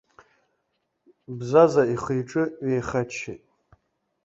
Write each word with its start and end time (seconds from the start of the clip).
Бзаза 1.37 1.83
ихы-иҿы 1.93 2.43
ҩеихаччеит. 2.65 3.43